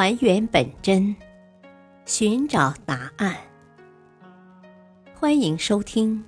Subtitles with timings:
[0.00, 1.16] 还原本真，
[2.06, 3.36] 寻找答案。
[5.12, 6.24] 欢迎收听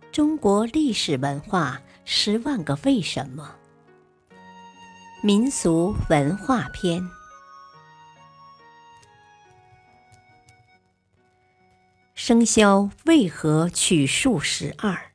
[0.10, 3.54] 《中国历史文化十万个为什么》
[5.24, 7.00] 民俗文化篇。
[12.16, 15.12] 生肖为何取数十二？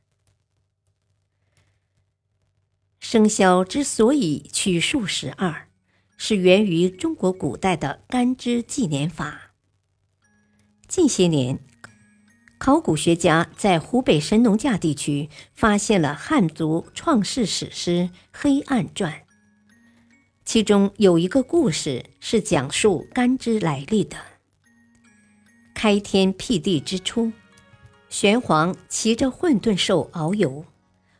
[3.00, 5.67] 生肖之所以取数十二。
[6.20, 9.52] 是源于中国古代的干支纪年法。
[10.88, 11.60] 近些年，
[12.58, 19.12] 考古学家在湖北神农架地区发现了汉族创世史诗《黑暗传》，
[20.44, 24.16] 其中有一个故事是讲述干支来历的。
[25.72, 27.30] 开天辟地之初，
[28.08, 30.64] 玄黄骑着混沌兽遨游，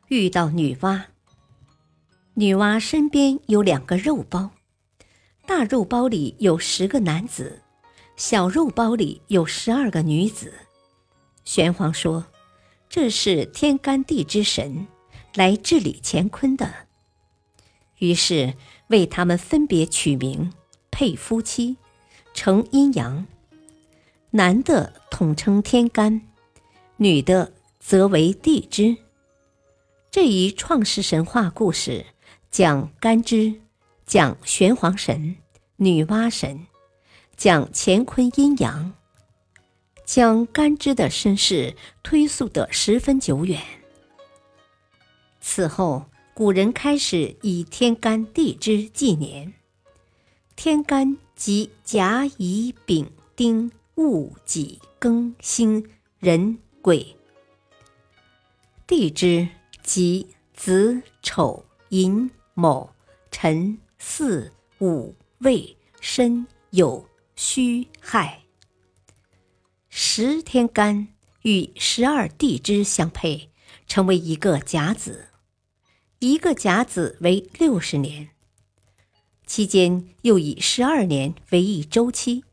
[0.08, 1.02] 遇到女娲。
[2.34, 4.50] 女娲身边有两个肉包。
[5.48, 7.62] 大肉包里有十个男子，
[8.16, 10.52] 小肉包里有十二个女子。
[11.42, 12.26] 玄黄说
[12.90, 14.86] ：“这是天干地支神
[15.34, 16.70] 来治理乾坤的。”
[17.96, 18.52] 于是
[18.88, 20.52] 为他们分别取名，
[20.90, 21.78] 配夫妻，
[22.34, 23.26] 成阴阳。
[24.32, 26.28] 男的统称天干，
[26.98, 28.98] 女的则为地支。
[30.10, 32.04] 这一创世神话故事
[32.50, 33.62] 讲干支。
[34.08, 35.36] 讲玄黄神、
[35.76, 36.66] 女娲神，
[37.36, 38.94] 讲乾坤阴阳，
[40.06, 43.62] 将干支的身世推溯得十分久远。
[45.42, 49.52] 此后，古人开始以天干地支纪年。
[50.56, 55.86] 天干即甲、乙、丙、丁、戊、己、庚、辛、
[56.18, 57.14] 壬、癸；
[58.86, 59.46] 地支
[59.82, 62.94] 即子、丑、寅、卯、
[63.30, 63.78] 辰。
[63.98, 67.04] 四五未申酉
[67.34, 68.44] 戌亥，
[69.88, 71.08] 十天干
[71.42, 73.50] 与十二地支相配，
[73.88, 75.28] 成为一个甲子。
[76.20, 78.30] 一个甲子为六十年，
[79.46, 82.44] 期间又以十二年为一周期。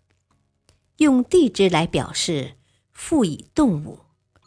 [0.98, 2.56] 用地支来表示，
[2.92, 4.00] 赋以动物，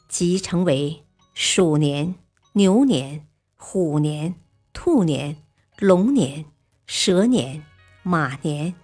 [0.09, 2.16] 即成为鼠年、
[2.54, 4.34] 牛年、虎年、
[4.72, 5.42] 兔年、
[5.78, 6.47] 龙年。
[6.91, 7.62] 蛇年、
[8.03, 8.75] 马年、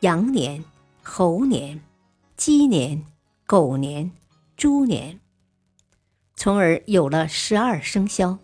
[0.00, 0.64] 羊年、
[1.00, 1.80] 猴年、
[2.36, 3.06] 鸡年、
[3.46, 4.10] 狗年、
[4.56, 5.20] 猪年，
[6.34, 8.36] 从而有了十二生肖。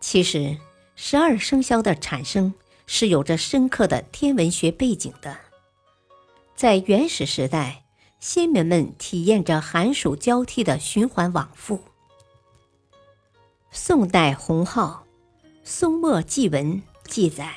[0.00, 0.58] 其实，
[0.94, 2.52] 十二生肖的产生
[2.86, 5.38] 是有着深刻的天文学背景的。
[6.54, 7.84] 在原始时代，
[8.20, 11.80] 先民们体验着寒暑交替的循环往复。
[13.70, 15.06] 宋代洪浩。
[15.64, 17.54] 《宋末纪文》记载：“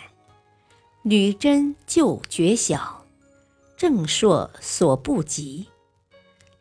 [1.01, 3.03] 女真旧绝晓，
[3.75, 5.65] 正朔所不及，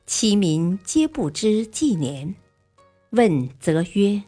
[0.06, 2.34] 其民皆不知纪年。
[3.10, 4.22] 问则曰：‘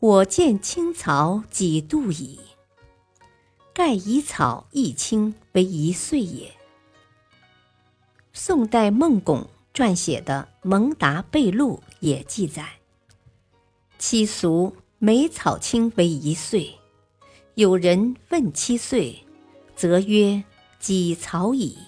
[0.00, 2.40] 我见青草几度矣？
[3.72, 6.52] 盖以草一青为一岁也。’”
[8.34, 12.80] 宋代孟拱撰写的《蒙达贝录》也记载
[13.96, 16.74] ：“其俗。”每草青为一岁，
[17.54, 19.24] 有人问七岁，
[19.74, 20.44] 则曰
[20.78, 21.78] ：“几草矣。”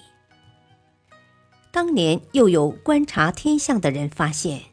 [1.71, 4.63] 当年又有观察天象的人发现，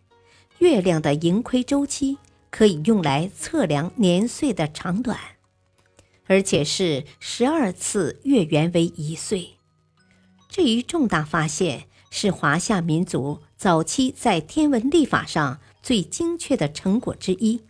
[0.56, 2.17] 月亮的盈亏周期
[2.49, 5.19] 可以用来测量年岁的长短，
[6.25, 9.59] 而且是十二次月圆为一岁。
[10.49, 17.61] 这一重大发现是华夏民族早期在天文历法上最精确的成果之一。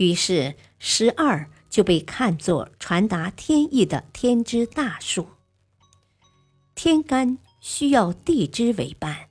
[0.00, 5.28] 于是，十二就被看作传达天意的天之大数。
[6.74, 9.28] 天干需要地支为伴，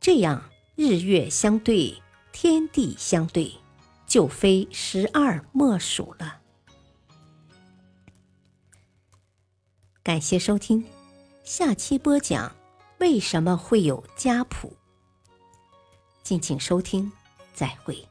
[0.00, 3.52] 这样日月相对，天地相对，
[4.06, 6.40] 就非十二莫属了。
[10.04, 10.84] 感谢收听，
[11.42, 12.54] 下期播讲
[13.00, 14.76] 为什么会有家谱。
[16.22, 17.10] 敬请收听，
[17.52, 18.06] 再会。